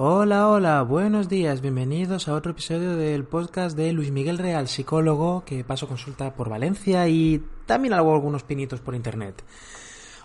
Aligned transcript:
Hola, 0.00 0.46
hola, 0.46 0.82
buenos 0.82 1.28
días, 1.28 1.60
bienvenidos 1.60 2.28
a 2.28 2.34
otro 2.34 2.52
episodio 2.52 2.96
del 2.96 3.24
podcast 3.24 3.76
de 3.76 3.92
Luis 3.92 4.12
Miguel 4.12 4.38
Real, 4.38 4.68
psicólogo 4.68 5.42
que 5.44 5.64
paso 5.64 5.88
consulta 5.88 6.34
por 6.34 6.48
Valencia 6.48 7.08
y 7.08 7.42
también 7.66 7.94
hago 7.94 8.14
algunos 8.14 8.44
pinitos 8.44 8.78
por 8.78 8.94
internet. 8.94 9.42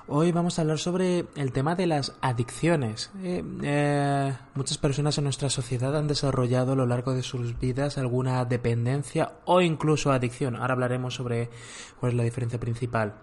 Hoy 0.07 0.31
vamos 0.31 0.59
a 0.59 0.61
hablar 0.61 0.77
sobre 0.77 1.25
el 1.35 1.51
tema 1.51 1.73
de 1.73 1.87
las 1.87 2.13
adicciones. 2.21 3.09
Eh, 3.23 3.43
eh, 3.63 4.33
muchas 4.53 4.77
personas 4.77 5.17
en 5.17 5.23
nuestra 5.23 5.49
sociedad 5.49 5.97
han 5.97 6.07
desarrollado 6.07 6.73
a 6.73 6.75
lo 6.75 6.85
largo 6.85 7.15
de 7.15 7.23
sus 7.23 7.59
vidas 7.59 7.97
alguna 7.97 8.45
dependencia 8.45 9.31
o 9.45 9.59
incluso 9.59 10.11
adicción. 10.11 10.55
Ahora 10.55 10.73
hablaremos 10.73 11.15
sobre 11.15 11.49
cuál 11.99 12.11
es 12.11 12.17
la 12.19 12.23
diferencia 12.23 12.59
principal. 12.59 13.15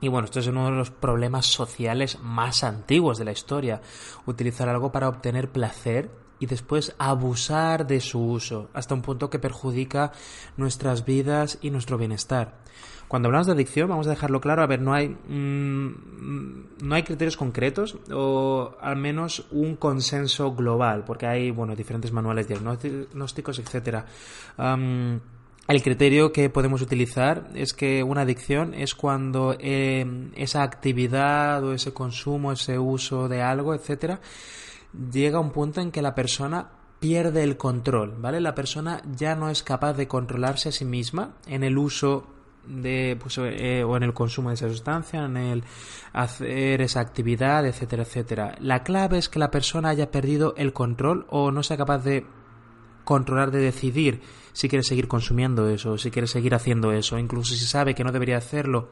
Y 0.00 0.08
bueno, 0.08 0.26
esto 0.26 0.40
es 0.40 0.46
uno 0.46 0.66
de 0.66 0.76
los 0.76 0.90
problemas 0.90 1.46
sociales 1.46 2.18
más 2.20 2.64
antiguos 2.64 3.18
de 3.18 3.24
la 3.24 3.32
historia. 3.32 3.80
Utilizar 4.26 4.68
algo 4.68 4.92
para 4.92 5.08
obtener 5.08 5.50
placer 5.50 6.10
y 6.38 6.46
después 6.46 6.94
abusar 6.98 7.86
de 7.86 8.00
su 8.00 8.20
uso, 8.20 8.68
hasta 8.74 8.94
un 8.94 9.02
punto 9.02 9.30
que 9.30 9.38
perjudica 9.38 10.12
nuestras 10.56 11.04
vidas 11.04 11.58
y 11.62 11.70
nuestro 11.70 11.96
bienestar. 11.96 12.58
Cuando 13.08 13.28
hablamos 13.28 13.46
de 13.46 13.52
adicción, 13.52 13.88
vamos 13.88 14.06
a 14.08 14.10
dejarlo 14.10 14.40
claro, 14.40 14.62
a 14.62 14.66
ver, 14.66 14.82
no 14.82 14.92
hay, 14.92 15.08
mm, 15.08 16.84
no 16.84 16.94
hay 16.94 17.04
criterios 17.04 17.36
concretos 17.36 17.96
o 18.12 18.74
al 18.80 18.96
menos 18.96 19.46
un 19.52 19.76
consenso 19.76 20.52
global, 20.54 21.04
porque 21.04 21.26
hay, 21.26 21.52
bueno, 21.52 21.76
diferentes 21.76 22.10
manuales 22.10 22.48
diagnósticos, 22.48 23.60
etcétera. 23.60 24.06
El 25.68 25.82
criterio 25.82 26.32
que 26.32 26.48
podemos 26.48 26.80
utilizar 26.80 27.48
es 27.54 27.74
que 27.74 28.04
una 28.04 28.20
adicción 28.20 28.72
es 28.72 28.94
cuando 28.94 29.56
eh, 29.58 30.30
esa 30.36 30.62
actividad 30.62 31.64
o 31.64 31.72
ese 31.72 31.92
consumo, 31.92 32.52
ese 32.52 32.78
uso 32.78 33.28
de 33.28 33.42
algo, 33.42 33.74
etcétera, 33.74 34.20
llega 35.10 35.38
a 35.38 35.40
un 35.40 35.50
punto 35.50 35.80
en 35.80 35.90
que 35.90 36.02
la 36.02 36.14
persona 36.14 36.70
pierde 37.00 37.42
el 37.42 37.56
control, 37.56 38.14
¿vale? 38.18 38.40
La 38.40 38.54
persona 38.54 39.02
ya 39.16 39.34
no 39.34 39.50
es 39.50 39.64
capaz 39.64 39.94
de 39.94 40.06
controlarse 40.06 40.68
a 40.68 40.72
sí 40.72 40.84
misma 40.84 41.34
en 41.46 41.64
el 41.64 41.78
uso 41.78 42.28
de 42.66 43.16
pues, 43.20 43.38
eh, 43.38 43.84
o 43.84 43.96
en 43.96 44.02
el 44.04 44.14
consumo 44.14 44.50
de 44.50 44.54
esa 44.54 44.68
sustancia, 44.68 45.24
en 45.24 45.36
el 45.36 45.64
hacer 46.12 46.80
esa 46.80 47.00
actividad, 47.00 47.66
etcétera, 47.66 48.04
etcétera. 48.04 48.54
La 48.60 48.82
clave 48.82 49.18
es 49.18 49.28
que 49.28 49.38
la 49.38 49.50
persona 49.50 49.90
haya 49.90 50.10
perdido 50.10 50.54
el 50.56 50.72
control 50.72 51.26
o 51.28 51.50
no 51.50 51.62
sea 51.62 51.76
capaz 51.76 51.98
de 51.98 52.24
controlar, 53.06 53.52
de 53.52 53.60
decidir 53.60 54.20
si 54.52 54.68
quiere 54.68 54.82
seguir 54.82 55.06
consumiendo 55.06 55.68
eso, 55.68 55.96
si 55.96 56.10
quiere 56.10 56.26
seguir 56.26 56.54
haciendo 56.54 56.90
eso, 56.90 57.18
incluso 57.18 57.54
si 57.54 57.64
sabe 57.64 57.94
que 57.94 58.02
no 58.02 58.10
debería 58.10 58.38
hacerlo, 58.38 58.88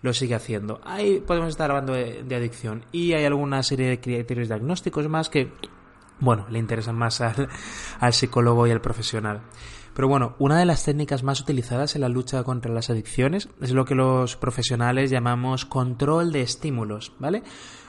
lo 0.00 0.14
sigue 0.14 0.34
haciendo. 0.34 0.80
Ahí 0.84 1.20
podemos 1.20 1.50
estar 1.50 1.70
hablando 1.70 1.92
de, 1.92 2.34
adicción 2.34 2.84
y 2.92 3.12
hay 3.12 3.24
alguna 3.24 3.62
serie 3.62 3.88
de 3.88 4.00
criterios 4.00 4.48
diagnósticos 4.48 5.08
más 5.08 5.28
que, 5.28 5.48
bueno, 6.20 6.46
le 6.50 6.58
interesan 6.58 6.96
más 6.96 7.20
al, 7.20 7.48
psicólogo 8.12 8.66
y 8.66 8.70
al 8.70 8.80
profesional. 8.80 9.42
Pero 9.94 10.08
bueno, 10.08 10.36
una 10.38 10.58
de 10.58 10.66
las 10.66 10.84
técnicas 10.84 11.22
más 11.22 11.40
utilizadas 11.40 11.96
en 11.96 12.02
la 12.02 12.08
lucha 12.08 12.44
contra 12.44 12.72
las 12.72 12.90
adicciones 12.90 13.48
es 13.60 13.72
lo 13.72 13.84
que 13.84 13.96
los 13.96 14.36
profesionales 14.36 15.10
llamamos 15.10 15.64
control 15.64 16.30
de 16.30 16.42
estímulos, 16.42 17.12
¿vale? 17.18 17.42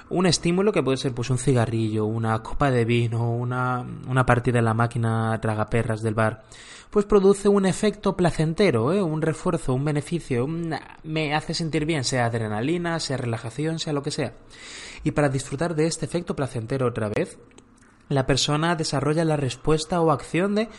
un 0.09 0.25
estímulo 0.25 0.71
que 0.71 0.83
puede 0.83 0.97
ser 0.97 1.13
pues 1.13 1.29
un 1.29 1.37
cigarrillo, 1.37 2.05
una 2.05 2.41
copa 2.41 2.71
de 2.71 2.85
vino, 2.85 3.31
una, 3.31 3.85
una 4.07 4.25
partida 4.25 4.59
en 4.59 4.65
la 4.65 4.73
máquina 4.73 5.37
tragaperras 5.39 6.01
del 6.01 6.15
bar, 6.15 6.43
pues 6.89 7.05
produce 7.05 7.47
un 7.47 7.65
efecto 7.65 8.15
placentero, 8.15 8.91
¿eh? 8.91 9.01
un 9.01 9.21
refuerzo, 9.21 9.73
un 9.73 9.85
beneficio, 9.85 10.47
me 10.47 11.35
hace 11.35 11.53
sentir 11.53 11.85
bien, 11.85 12.03
sea 12.03 12.25
adrenalina, 12.25 12.99
sea 12.99 13.17
relajación, 13.17 13.77
sea 13.77 13.93
lo 13.93 14.01
que 14.01 14.11
sea. 14.11 14.33
Y 15.03 15.11
para 15.11 15.29
disfrutar 15.29 15.75
de 15.75 15.85
este 15.85 16.05
efecto 16.05 16.35
placentero 16.35 16.87
otra 16.87 17.09
vez, 17.09 17.37
la 18.09 18.25
persona 18.25 18.75
desarrolla 18.75 19.23
la 19.23 19.37
respuesta 19.37 20.01
o 20.01 20.11
acción 20.11 20.55
de 20.55 20.69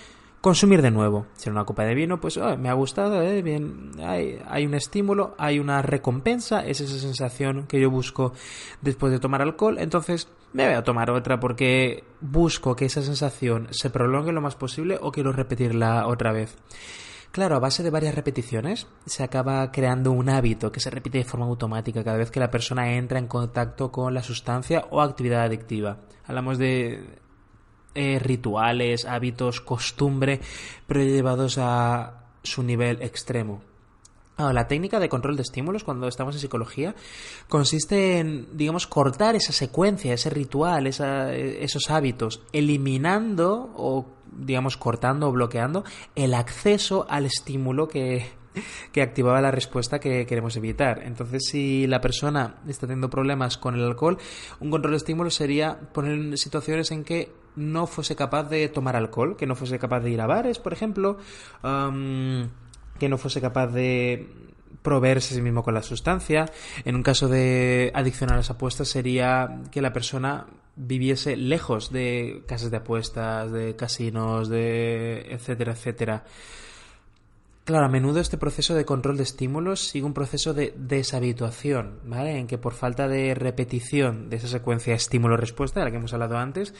consumir 0.40 0.82
de 0.82 0.90
nuevo. 0.90 1.26
Si 1.34 1.50
una 1.50 1.64
copa 1.64 1.84
de 1.84 1.94
vino, 1.94 2.20
pues 2.20 2.38
me 2.58 2.68
ha 2.68 2.74
gustado, 2.74 3.22
¿eh? 3.22 3.42
bien, 3.42 3.92
hay, 4.02 4.40
hay, 4.48 4.66
un 4.66 4.74
estímulo, 4.74 5.34
hay 5.38 5.58
una 5.58 5.82
recompensa, 5.82 6.64
es 6.66 6.80
esa 6.80 6.98
sensación 6.98 7.66
que 7.66 7.80
yo 7.80 7.90
busco 7.90 8.32
después 8.80 9.12
de 9.12 9.20
tomar 9.20 9.42
alcohol, 9.42 9.78
entonces 9.78 10.28
me 10.52 10.66
voy 10.66 10.74
a 10.74 10.82
tomar 10.82 11.10
otra 11.10 11.38
porque 11.38 12.04
busco 12.20 12.74
que 12.74 12.86
esa 12.86 13.02
sensación 13.02 13.68
se 13.70 13.90
prolongue 13.90 14.32
lo 14.32 14.40
más 14.40 14.56
posible 14.56 14.98
o 15.00 15.12
quiero 15.12 15.32
repetirla 15.32 16.06
otra 16.06 16.32
vez. 16.32 16.56
Claro, 17.32 17.54
a 17.54 17.60
base 17.60 17.84
de 17.84 17.90
varias 17.90 18.14
repeticiones 18.16 18.88
se 19.06 19.22
acaba 19.22 19.70
creando 19.70 20.10
un 20.10 20.28
hábito 20.28 20.72
que 20.72 20.80
se 20.80 20.90
repite 20.90 21.18
de 21.18 21.24
forma 21.24 21.46
automática 21.46 22.02
cada 22.02 22.16
vez 22.16 22.30
que 22.32 22.40
la 22.40 22.50
persona 22.50 22.94
entra 22.94 23.20
en 23.20 23.28
contacto 23.28 23.92
con 23.92 24.14
la 24.14 24.22
sustancia 24.24 24.86
o 24.90 25.00
actividad 25.00 25.42
adictiva. 25.42 25.98
Hablamos 26.26 26.58
de 26.58 27.20
eh, 27.94 28.18
rituales, 28.18 29.04
hábitos, 29.04 29.60
costumbre, 29.60 30.40
pero 30.88 31.02
llevados 31.02 31.58
a 31.58 32.24
su 32.42 32.62
nivel 32.62 33.02
extremo. 33.02 33.62
la 34.38 34.66
técnica 34.66 34.98
de 34.98 35.08
control 35.08 35.36
de 35.36 35.42
estímulos 35.42 35.84
cuando 35.84 36.08
estamos 36.08 36.34
en 36.34 36.40
psicología 36.40 36.94
consiste 37.48 38.18
en, 38.18 38.56
digamos, 38.56 38.86
cortar 38.86 39.36
esa 39.36 39.52
secuencia, 39.52 40.14
ese 40.14 40.30
ritual, 40.30 40.86
esos 40.86 41.90
hábitos, 41.90 42.42
eliminando 42.52 43.70
o, 43.76 44.06
digamos, 44.40 44.76
cortando 44.76 45.28
o 45.28 45.32
bloqueando 45.32 45.84
el 46.14 46.34
acceso 46.34 47.06
al 47.08 47.26
estímulo 47.26 47.88
que, 47.88 48.26
que 48.92 49.02
activaba 49.02 49.40
la 49.40 49.50
respuesta 49.50 50.00
que 50.00 50.26
queremos 50.26 50.56
evitar. 50.56 51.02
Entonces, 51.04 51.46
si 51.46 51.86
la 51.86 52.00
persona 52.00 52.56
está 52.66 52.86
teniendo 52.86 53.10
problemas 53.10 53.56
con 53.56 53.74
el 53.74 53.84
alcohol, 53.84 54.18
un 54.60 54.70
control 54.70 54.92
de 54.92 54.98
estímulo 54.98 55.30
sería 55.30 55.78
poner 55.92 56.36
situaciones 56.38 56.90
en 56.90 57.04
que 57.04 57.32
no 57.56 57.86
fuese 57.86 58.16
capaz 58.16 58.44
de 58.44 58.68
tomar 58.68 58.96
alcohol, 58.96 59.36
que 59.36 59.46
no 59.46 59.54
fuese 59.54 59.78
capaz 59.78 60.00
de 60.00 60.10
ir 60.10 60.20
a 60.20 60.26
bares, 60.26 60.58
por 60.58 60.72
ejemplo, 60.72 61.18
que 61.62 63.08
no 63.08 63.18
fuese 63.18 63.40
capaz 63.40 63.68
de 63.68 64.28
proveerse 64.82 65.34
a 65.34 65.36
sí 65.36 65.42
mismo 65.42 65.62
con 65.62 65.74
la 65.74 65.82
sustancia. 65.82 66.46
En 66.84 66.96
un 66.96 67.02
caso 67.02 67.28
de 67.28 67.90
adicción 67.94 68.32
a 68.32 68.36
las 68.36 68.50
apuestas 68.50 68.88
sería 68.88 69.60
que 69.70 69.82
la 69.82 69.92
persona 69.92 70.46
viviese 70.80 71.36
lejos 71.36 71.92
de 71.92 72.42
casas 72.46 72.70
de 72.70 72.78
apuestas, 72.78 73.52
de 73.52 73.76
casinos, 73.76 74.48
de 74.48 75.26
etcétera, 75.30 75.72
etcétera. 75.72 76.24
Claro, 77.64 77.86
a 77.86 77.88
menudo 77.88 78.18
este 78.20 78.38
proceso 78.38 78.74
de 78.74 78.84
control 78.84 79.16
de 79.16 79.22
estímulos 79.22 79.80
sigue 79.80 80.04
un 80.04 80.14
proceso 80.14 80.54
de 80.54 80.74
deshabituación, 80.76 82.00
¿vale? 82.04 82.38
En 82.38 82.46
que 82.46 82.58
por 82.58 82.72
falta 82.72 83.06
de 83.06 83.34
repetición 83.34 84.28
de 84.28 84.36
esa 84.38 84.48
secuencia 84.48 84.94
estímulo-respuesta, 84.94 85.78
de 85.78 85.84
la 85.84 85.90
que 85.92 85.98
hemos 85.98 86.12
hablado 86.12 86.38
antes, 86.38 86.74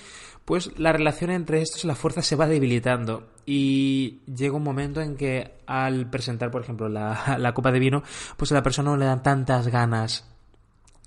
pues 0.45 0.77
la 0.79 0.93
relación 0.93 1.31
entre 1.31 1.61
estos, 1.61 1.85
la 1.85 1.95
fuerza 1.95 2.23
se 2.23 2.35
va 2.35 2.49
debilitando 2.49 3.29
y 3.47 4.21
llega 4.27 4.57
un 4.57 4.65
momento 4.65 5.01
en 5.01 5.17
que 5.17 5.59
al 5.67 6.11
presentar, 6.11 6.51
por 6.51 6.63
ejemplo, 6.63 6.89
la, 6.89 7.37
la 7.39 7.55
copa 7.55 7.71
de 7.71 7.79
vino, 7.79 8.03
pues 8.37 8.51
a 8.51 8.55
la 8.55 8.63
persona 8.63 8.91
no 8.91 8.97
le 8.97 9.05
dan 9.05 9.23
tantas 9.23 9.69
ganas 9.69 10.30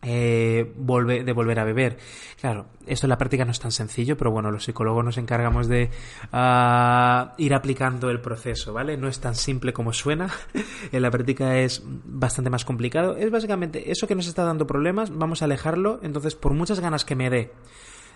eh, 0.03 0.71
de 0.75 1.33
volver 1.33 1.59
a 1.59 1.63
beber. 1.63 1.97
Claro, 2.39 2.65
esto 2.85 3.05
en 3.05 3.09
la 3.09 3.17
práctica 3.17 3.45
no 3.45 3.51
es 3.51 3.59
tan 3.59 3.71
sencillo, 3.71 4.17
pero 4.17 4.31
bueno, 4.31 4.51
los 4.51 4.65
psicólogos 4.65 5.05
nos 5.05 5.17
encargamos 5.17 5.67
de 5.67 5.89
ah, 6.31 7.33
ir 7.37 7.53
aplicando 7.53 8.09
el 8.09 8.19
proceso, 8.19 8.73
¿vale? 8.73 8.97
No 8.97 9.07
es 9.07 9.19
tan 9.19 9.35
simple 9.35 9.71
como 9.71 9.93
suena, 9.93 10.29
en 10.91 11.01
la 11.01 11.09
práctica 11.09 11.57
es 11.59 11.81
bastante 11.85 12.49
más 12.49 12.65
complicado. 12.65 13.15
Es 13.15 13.31
básicamente 13.31 13.91
eso 13.91 14.07
que 14.07 14.15
nos 14.15 14.27
está 14.27 14.43
dando 14.43 14.67
problemas, 14.67 15.15
vamos 15.15 15.41
a 15.41 15.45
alejarlo, 15.45 15.99
entonces 16.03 16.35
por 16.35 16.53
muchas 16.53 16.79
ganas 16.79 17.05
que 17.05 17.15
me 17.15 17.29
dé 17.29 17.51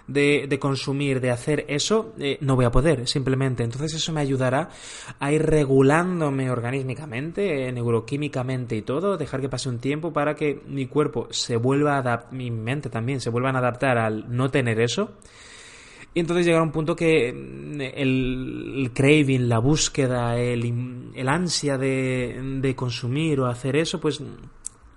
de, 0.07 0.47
de 0.47 0.59
consumir, 0.59 1.19
de 1.19 1.31
hacer 1.31 1.65
eso, 1.67 2.13
eh, 2.19 2.37
no 2.41 2.55
voy 2.55 2.65
a 2.65 2.71
poder, 2.71 3.07
simplemente. 3.07 3.63
Entonces 3.63 3.93
eso 3.93 4.13
me 4.13 4.21
ayudará 4.21 4.69
a 5.19 5.31
ir 5.31 5.43
regulándome 5.43 6.49
organísmicamente, 6.49 7.71
neuroquímicamente 7.71 8.75
y 8.75 8.81
todo, 8.81 9.17
dejar 9.17 9.41
que 9.41 9.49
pase 9.49 9.69
un 9.69 9.79
tiempo 9.79 10.13
para 10.13 10.35
que 10.35 10.61
mi 10.67 10.87
cuerpo 10.87 11.27
se 11.31 11.57
vuelva 11.57 11.95
a 11.95 11.99
adaptar, 11.99 12.33
mi 12.33 12.51
mente 12.51 12.89
también 12.89 13.21
se 13.21 13.29
vuelvan 13.29 13.55
a 13.55 13.59
adaptar 13.59 13.97
al 13.97 14.35
no 14.35 14.49
tener 14.49 14.79
eso. 14.79 15.11
Y 16.13 16.21
entonces 16.21 16.47
llegar 16.47 16.61
a 16.61 16.63
un 16.63 16.71
punto 16.71 16.95
que 16.95 17.31
mm, 17.31 17.81
el, 17.81 18.91
craving, 18.93 19.47
la 19.47 19.59
búsqueda, 19.59 20.37
el, 20.39 21.11
el 21.13 21.29
ansia 21.29 21.77
de, 21.77 22.59
de 22.59 22.75
consumir 22.75 23.39
o 23.39 23.45
hacer 23.45 23.75
eso, 23.75 23.99
pues 23.99 24.21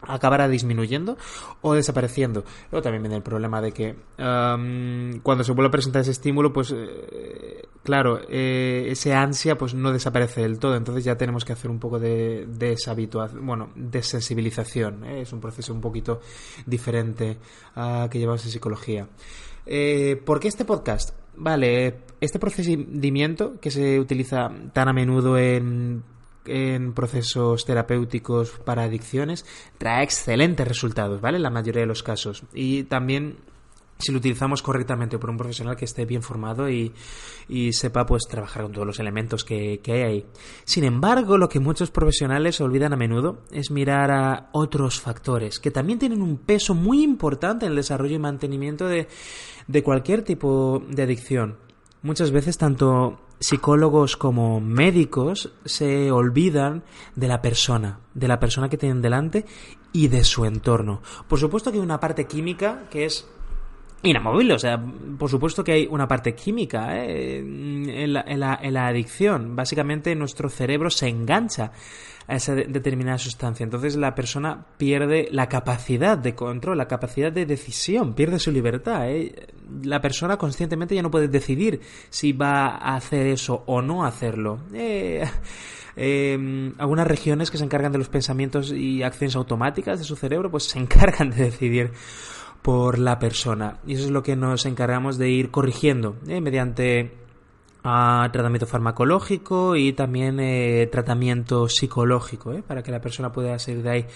acabará 0.02 0.49
disminuyendo 0.49 1.17
o 1.62 1.75
desapareciendo. 1.75 2.44
Luego 2.70 2.82
también 2.82 3.02
viene 3.02 3.17
el 3.17 3.23
problema 3.23 3.61
de 3.61 3.73
que 3.73 3.97
cuando 4.17 5.44
se 5.44 5.52
vuelve 5.52 5.69
a 5.69 5.70
presentar 5.70 6.02
ese 6.02 6.12
estímulo, 6.12 6.52
pues 6.52 6.75
eh, 6.76 7.62
claro, 7.82 8.20
eh, 8.29 8.87
ese 8.91 9.14
ansia 9.14 9.56
pues 9.56 9.75
no 9.75 9.93
desaparece 9.93 10.43
del 10.43 10.58
todo. 10.58 10.76
Entonces 10.76 11.05
ya 11.05 11.17
tenemos 11.17 11.44
que 11.44 11.52
hacer 11.52 11.70
un 11.70 11.79
poco 11.79 11.99
de 11.99 12.47
deshabituación, 12.49 13.47
bueno, 13.47 13.70
desensibilización. 13.75 15.05
¿eh? 15.05 15.23
Es 15.23 15.32
un 15.32 15.41
proceso 15.41 15.73
un 15.73 15.81
poquito 15.81 16.20
diferente 16.67 17.38
a 17.75 18.08
que 18.11 18.19
llevamos 18.19 18.44
en 18.44 18.50
psicología. 18.50 19.08
¿Por 20.25 20.41
qué 20.41 20.49
este 20.49 20.64
podcast? 20.64 21.14
Vale, 21.37 22.00
este 22.20 22.38
procedimiento 22.38 23.61
que 23.61 23.70
se 23.70 24.00
utiliza 24.00 24.50
tan 24.73 24.88
a 24.88 24.93
menudo 24.93 25.38
en 25.38 26.02
en 26.47 26.93
procesos 26.93 27.65
terapéuticos 27.65 28.51
para 28.65 28.85
adicciones 28.85 29.45
trae 29.79 30.05
excelentes 30.05 30.67
resultados, 30.67 31.21
¿vale? 31.21 31.37
En 31.37 31.43
la 31.43 31.51
mayoría 31.51 31.83
de 31.83 31.87
los 31.87 32.03
casos. 32.03 32.45
Y 32.55 32.85
también 32.85 33.39
si 34.01 34.13
lo 34.13 34.19
utilizamos 34.19 34.63
correctamente 34.63 35.19
por 35.19 35.31
un 35.31 35.37
profesional 35.37 35.77
que 35.77 35.85
esté 35.85 36.05
bien 36.07 36.23
formado 36.23 36.69
y, 36.71 36.93
sepa 37.73 38.07
pues 38.07 38.23
trabajar 38.29 38.63
con 38.63 38.73
todos 38.73 38.87
los 38.87 38.99
elementos 38.99 39.45
que, 39.45 39.81
hay 39.87 40.03
ahí. 40.03 40.27
Sin 40.65 40.85
embargo, 40.85 41.37
lo 41.37 41.49
que 41.49 41.61
muchos 41.61 41.91
profesionales 41.91 42.61
olvidan 42.61 42.93
a 42.93 42.97
menudo 42.97 43.43
es 43.51 43.71
mirar 43.71 44.11
a 44.11 44.49
otros 44.53 45.01
factores 45.01 45.59
que 45.59 45.71
también 45.71 45.99
tienen 45.99 46.23
un 46.23 46.39
peso 46.39 46.75
muy 46.75 47.03
importante 47.03 47.67
en 47.67 47.73
el 47.73 47.77
desarrollo 47.77 48.17
y 48.17 48.19
mantenimiento 48.19 48.89
de, 48.89 49.09
de 49.67 49.83
cualquier 49.83 50.23
tipo 50.23 50.83
de 50.89 51.03
adicción. 51.03 51.70
Muchas 52.02 52.31
veces 52.31 52.56
tanto 52.56 53.20
psicólogos 53.41 54.17
como 54.17 54.61
médicos 54.61 55.52
se 55.64 56.11
olvidan 56.11 56.82
de 57.14 57.29
la 57.29 57.43
persona, 57.43 58.00
de 58.14 58.29
la 58.29 58.41
persona 58.41 58.69
que 58.69 58.79
tienen 58.79 59.02
delante 59.02 59.44
y 59.93 60.08
de 60.08 60.25
su 60.25 60.44
entorno. 60.44 61.02
Por 61.29 61.38
supuesto 61.38 61.70
que 61.70 61.79
hay 61.79 61.82
una 61.82 62.00
parte 62.00 62.26
química 62.26 62.88
que 62.91 63.05
es 63.05 63.26
inamovible, 64.02 64.55
o 64.55 64.58
sea, 64.58 64.82
por 65.19 65.29
supuesto 65.29 65.62
que 65.62 65.73
hay 65.73 65.88
una 65.91 66.08
parte 66.08 66.35
química 66.35 66.97
¿eh? 66.97 67.38
en, 67.38 68.12
la, 68.12 68.25
en, 68.26 68.41
la, 68.41 68.58
en 68.62 68.75
la 68.75 68.87
adicción. 68.87 69.55
Básicamente 69.55 70.14
nuestro 70.14 70.49
cerebro 70.49 70.91
se 70.91 71.08
engancha 71.08 71.73
a 72.26 72.37
esa 72.37 72.55
determinada 72.55 73.19
sustancia. 73.19 73.64
Entonces 73.64 73.97
la 73.97 74.14
persona 74.14 74.64
pierde 74.79 75.29
la 75.32 75.49
capacidad 75.49 76.17
de 76.17 76.35
control, 76.35 76.79
la 76.79 76.88
capacidad 76.88 77.32
de 77.32 77.44
decisión, 77.44 78.14
pierde 78.14 78.38
su 78.38 78.50
libertad. 78.52 79.11
¿eh? 79.11 79.49
La 79.82 80.00
persona 80.00 80.37
conscientemente 80.37 80.94
ya 80.94 81.02
no 81.02 81.11
puede 81.11 81.29
decidir 81.29 81.81
si 82.08 82.32
va 82.32 82.69
a 82.69 82.94
hacer 82.94 83.26
eso 83.26 83.64
o 83.67 83.82
no 83.82 84.05
hacerlo. 84.05 84.61
Eh, 84.73 85.29
em, 85.97 86.73
algunas 86.79 87.06
regiones 87.06 87.50
que 87.50 87.58
se 87.58 87.64
encargan 87.64 87.93
de 87.93 87.99
los 87.99 88.08
pensamientos 88.08 88.73
y 88.73 89.02
acciones 89.02 89.35
automáticas 89.37 89.99
de 89.99 90.05
su 90.05 90.17
cerebro, 90.17 90.50
pues 90.50 90.64
se 90.64 90.79
encargan 90.79 91.31
de 91.31 91.44
decidir 91.44 91.93
por 92.62 92.99
la 92.99 93.19
persona. 93.19 93.79
Y 93.87 93.95
eso 93.95 94.05
es 94.05 94.11
lo 94.11 94.23
que 94.23 94.37
nos 94.37 94.67
encargamos 94.67 95.19
de 95.19 95.31
ir 95.31 95.51
corrigiendo 95.51 96.17
¿eh? 96.29 96.41
mediante 96.41 97.21
a 97.83 98.29
tratamiento 98.33 98.67
farmacológico 98.67 99.77
y 99.77 99.93
también 99.95 100.39
eh, 100.41 100.89
tratamiento 100.93 101.69
psicológico 101.69 102.53
¿eh? 102.53 102.62
para 102.62 102.83
que 102.83 102.91
la 102.91 103.01
persona 103.01 103.33
pueda 103.33 103.59
salir 103.59 103.83
de 103.83 103.91
ahí. 103.91 104.07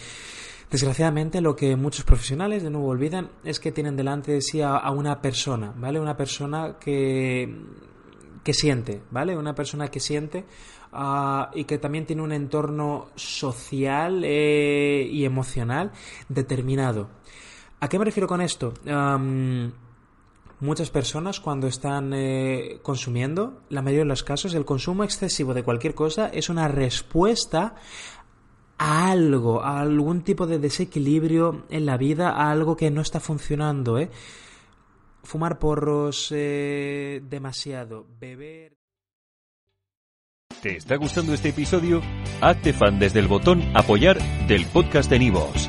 Desgraciadamente, 0.71 1.41
lo 1.41 1.55
que 1.55 1.77
muchos 1.77 2.05
profesionales 2.05 2.63
de 2.63 2.71
nuevo 2.71 2.89
olvidan 2.89 3.31
es 3.45 3.61
que 3.61 3.71
tienen 3.71 3.97
delante 3.97 4.33
de 4.33 4.43
sí 4.43 4.61
a, 4.61 4.91
una 4.91 5.21
persona, 5.21 5.73
¿vale? 5.77 6.01
Una 6.01 6.17
persona 6.17 6.79
que, 6.81 7.61
que 8.43 8.55
siente, 8.55 9.03
¿vale? 9.11 9.37
Una 9.37 9.55
persona 9.55 9.89
que 9.89 10.01
siente 10.01 10.45
ah, 10.93 11.51
y 11.55 11.65
que 11.65 11.79
también 11.79 12.07
tiene 12.07 12.23
un 12.23 12.33
entorno 12.33 13.11
social 13.15 14.23
eh, 14.25 15.07
y 15.09 15.25
emocional 15.25 15.93
determinado. 16.29 17.09
¿A 17.85 17.89
qué 17.91 17.99
me 17.99 18.07
refiero 18.07 18.27
con 18.27 18.41
esto? 18.41 18.73
Muchas 20.61 20.89
personas 20.89 21.39
cuando 21.39 21.67
están 21.67 22.15
eh, 22.15 22.79
consumiendo, 22.81 23.61
la 23.69 23.83
mayoría 23.83 24.05
de 24.05 24.09
los 24.09 24.25
casos, 24.25 24.55
el 24.55 24.65
consumo 24.65 25.05
excesivo 25.05 25.53
de 25.53 25.63
cualquier 25.63 25.95
cosa 25.95 26.29
es 26.29 26.49
una 26.49 26.67
respuesta 26.67 27.75
a 28.79 29.11
algo, 29.11 29.63
a 29.63 29.81
algún 29.81 30.23
tipo 30.23 30.47
de 30.47 30.59
desequilibrio 30.59 31.67
en 31.69 31.85
la 31.85 31.99
vida, 31.99 32.31
a 32.31 32.51
algo 32.51 32.75
que 32.75 32.91
no 32.91 33.03
está 33.03 33.21
funcionando. 33.21 33.99
¿eh? 33.99 34.09
Fumar 35.23 35.59
porros 35.59 36.29
eh, 36.35 37.21
demasiado, 37.29 38.07
beber... 38.19 38.79
¿Te 40.63 40.79
está 40.79 40.97
gustando 40.97 41.35
este 41.35 41.51
episodio? 41.51 42.01
Hazte 42.41 42.73
fan 42.73 42.99
desde 42.99 43.21
el 43.21 43.29
botón 43.29 43.63
apoyar 43.77 44.19
del 44.47 44.65
podcast 44.69 45.11
de 45.11 45.19
Nivos. 45.19 45.69